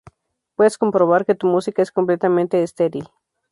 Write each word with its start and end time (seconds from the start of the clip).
puedes 0.55 0.79
comprobar 0.79 1.27
que 1.27 1.35
tu 1.35 1.45
música 1.45 1.83
es 1.83 1.91
completamente 1.91 2.63
estéril 2.63 3.07